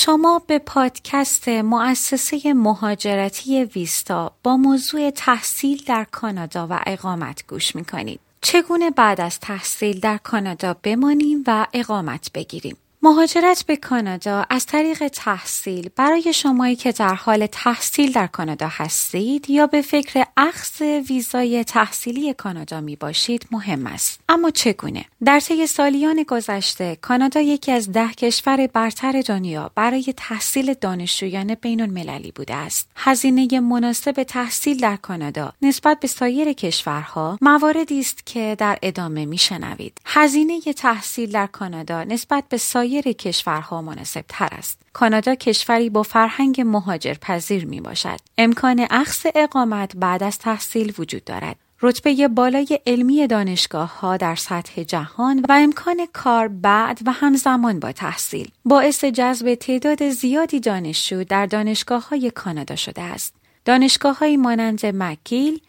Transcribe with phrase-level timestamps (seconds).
[0.00, 7.84] شما به پادکست مؤسسه مهاجرتی ویستا با موضوع تحصیل در کانادا و اقامت گوش می
[7.84, 8.20] کنید.
[8.40, 15.08] چگونه بعد از تحصیل در کانادا بمانیم و اقامت بگیریم؟ مهاجرت به کانادا از طریق
[15.08, 21.64] تحصیل برای شمایی که در حال تحصیل در کانادا هستید یا به فکر اخذ ویزای
[21.64, 24.20] تحصیلی کانادا می باشید مهم است.
[24.28, 30.74] اما چگونه؟ در طی سالیان گذشته کانادا یکی از ده کشور برتر دنیا برای تحصیل
[30.74, 32.88] دانشجویان بین المللی بوده است.
[32.96, 39.38] هزینه مناسب تحصیل در کانادا نسبت به سایر کشورها مواردی است که در ادامه می
[39.38, 40.00] شنوید.
[40.04, 44.78] هزینه تحصیل در کانادا نسبت به سایر سایر کشورها مناسب تر است.
[44.92, 48.18] کانادا کشوری با فرهنگ مهاجر پذیر می باشد.
[48.38, 51.56] امکان اخص اقامت بعد از تحصیل وجود دارد.
[51.82, 57.92] رتبه بالای علمی دانشگاه ها در سطح جهان و امکان کار بعد و همزمان با
[57.92, 63.34] تحصیل باعث جذب تعداد زیادی دانشجو در دانشگاه های کانادا شده است.
[63.64, 65.60] دانشگاه های مانند مکیل،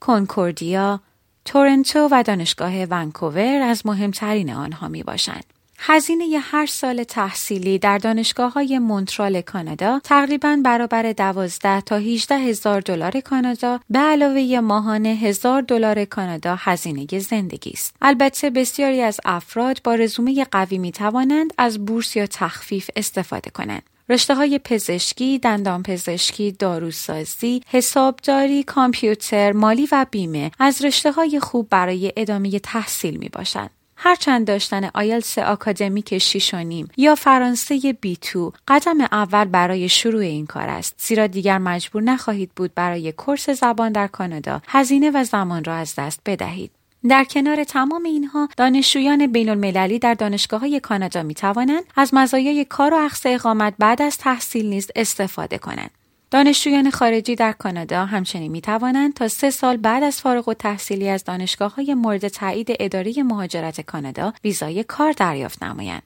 [0.00, 1.00] کنکوردیا،
[1.44, 5.57] تورنتو و دانشگاه ونکوور از مهمترین آنها می باشند.
[5.78, 12.80] هزینه هر سال تحصیلی در دانشگاه های مونترال کانادا تقریبا برابر 12 تا 18 هزار
[12.80, 17.94] دلار کانادا به علاوه ماهانه هزار دلار کانادا هزینه زندگی است.
[18.02, 23.82] البته بسیاری از افراد با رزومه قوی می توانند از بورس یا تخفیف استفاده کنند.
[24.08, 31.68] رشته های پزشکی، دندان پزشکی، داروسازی، حسابداری، کامپیوتر، مالی و بیمه از رشته های خوب
[31.68, 33.70] برای ادامه تحصیل می باشند.
[34.00, 40.46] هرچند داشتن آیلتس آکادمیک 6 نیم یا فرانسه بی تو قدم اول برای شروع این
[40.46, 45.64] کار است زیرا دیگر مجبور نخواهید بود برای کورس زبان در کانادا هزینه و زمان
[45.64, 46.70] را از دست بدهید
[47.08, 52.64] در کنار تمام اینها دانشجویان بین المللی در دانشگاه های کانادا می توانند از مزایای
[52.64, 55.90] کار و اخص اقامت بعد از تحصیل نیز استفاده کنند.
[56.30, 61.08] دانشجویان خارجی در کانادا همچنین می توانند تا سه سال بعد از فارغ و تحصیلی
[61.08, 66.02] از دانشگاه های مورد تایید اداره مهاجرت کانادا ویزای کار دریافت نمایند.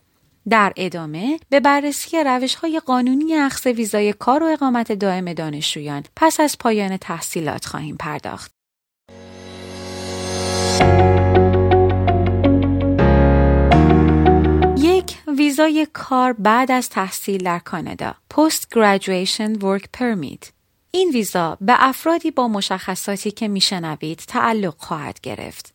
[0.48, 6.40] در ادامه به بررسی روش های قانونی اخذ ویزای کار و اقامت دائم دانشجویان پس
[6.40, 8.61] از پایان تحصیلات خواهیم پرداخت.
[15.62, 20.46] ویزای کار بعد از تحصیل در کانادا Post Graduation Work Permit
[20.90, 25.74] این ویزا به افرادی با مشخصاتی که میشنوید تعلق خواهد گرفت.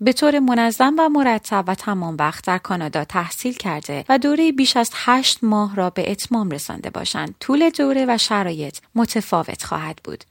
[0.00, 4.76] به طور منظم و مرتب و تمام وقت در کانادا تحصیل کرده و دوره بیش
[4.76, 7.34] از هشت ماه را به اتمام رسانده باشند.
[7.40, 10.24] طول دوره و شرایط متفاوت خواهد بود.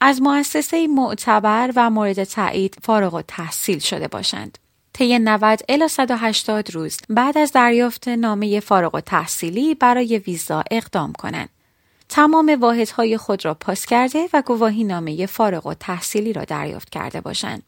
[0.00, 4.58] از مؤسسه معتبر و مورد تایید فارغ و تحصیل شده باشند.
[4.96, 11.12] طی 90 الی 180 روز بعد از دریافت نامه فارغ و تحصیلی برای ویزا اقدام
[11.12, 11.48] کنند.
[12.08, 17.20] تمام واحدهای خود را پاس کرده و گواهی نامه فارغ و تحصیلی را دریافت کرده
[17.20, 17.62] باشند.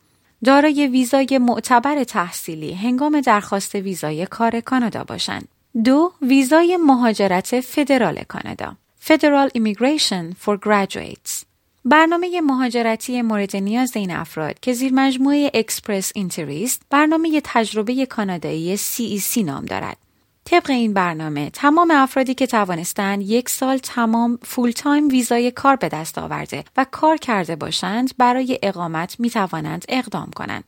[0.45, 5.49] دارای ویزای معتبر تحصیلی هنگام درخواست ویزای کار کانادا باشند.
[5.85, 11.48] دو ویزای مهاجرت فدرال کانادا Federal Immigration for Graduates
[11.91, 18.79] برنامه مهاجرتی مورد نیاز این افراد که زیر مجموعه Express Entry است برنامه تجربه کانادایی
[18.79, 19.97] CEC نام دارد.
[20.45, 25.89] طبق این برنامه تمام افرادی که توانستند یک سال تمام full time ویزای کار به
[25.89, 30.65] دست آورده و کار کرده باشند برای اقامت می توانند اقدام کنند.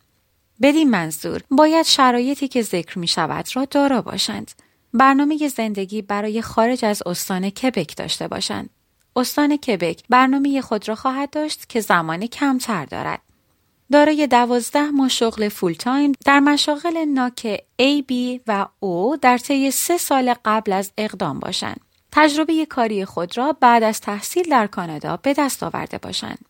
[0.63, 4.51] بدین منظور باید شرایطی که ذکر می شود را دارا باشند.
[4.95, 8.71] برنامه زندگی برای خارج از استان کبک داشته باشند.
[9.17, 13.21] استان کبک برنامه خود را خواهد داشت که زمان کمتر دارد.
[13.93, 19.71] دارای دوازده ماه شغل فول تایم در مشاغل ناک A, B و O در طی
[19.71, 21.81] سه سال قبل از اقدام باشند.
[22.13, 26.45] تجربه کاری خود را بعد از تحصیل در کانادا به دست آورده باشند.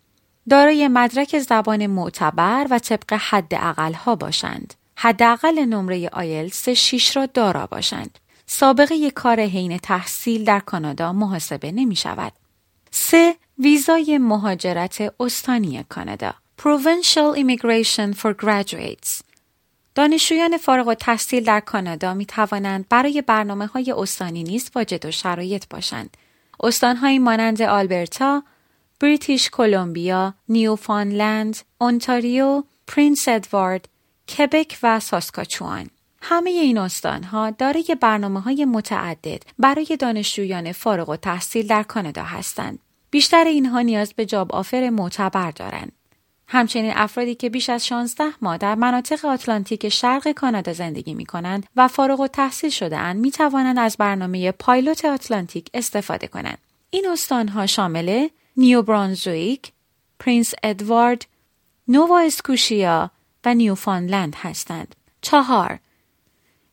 [0.51, 4.75] دارای مدرک زبان معتبر و طبق حد اقل ها باشند.
[4.97, 8.19] حداقل نمره آیلتس 6 را دارا باشند.
[8.47, 12.33] سابقه کار حین تحصیل در کانادا محاسبه نمی شود.
[12.91, 13.37] 3.
[13.59, 19.23] ویزای مهاجرت استانی کانادا Provincial Immigration for Graduates
[19.95, 25.11] دانشجویان فارغ و تحصیل در کانادا می توانند برای برنامه های استانی نیز واجد و
[25.11, 26.17] شرایط باشند.
[26.63, 28.43] استانهایی مانند آلبرتا،
[29.01, 33.89] بریتیش کلمبیا، نیوفانلند، اونتاریو، پرینس ادوارد،
[34.39, 35.91] کبک و ساسکاچوان.
[36.23, 42.79] همه این استانها دارای برنامه های متعدد برای دانشجویان فارغ التحصیل در کانادا هستند.
[43.11, 45.93] بیشتر اینها نیاز به job offer معتبر دارند.
[46.49, 51.67] همچنین افرادی که بیش از 16 ماه در مناطق آتلانتیک شرق کانادا زندگی می کنند
[51.77, 56.59] و فارغ التحصیل شده اند می توانند از برنامه پایلوت آتلانتیک استفاده کنند.
[56.91, 59.73] این استانها شامل نیو برانزویک،
[60.19, 61.27] پرینس ادوارد،
[61.89, 63.11] نووا اسکوشیا
[63.45, 64.97] و نیوفانلند هستند.
[65.21, 65.79] چهار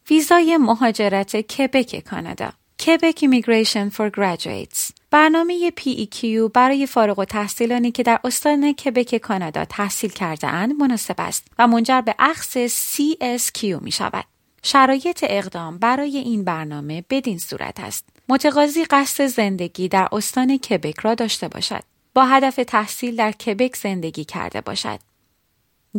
[0.09, 2.50] ویزای مهاجرت کبک کانادا
[2.86, 10.09] Quebec Immigration for Graduates برنامه PEQ برای فارغ التحصیلانی که در استان کبک کانادا تحصیل
[10.09, 14.25] کرده اند مناسب است و منجر به اخذ CSQ می شود.
[14.63, 18.09] شرایط اقدام برای این برنامه بدین صورت است.
[18.30, 21.83] متقاضی قصد زندگی در استان کبک را داشته باشد.
[22.13, 25.00] با هدف تحصیل در کبک زندگی کرده باشد.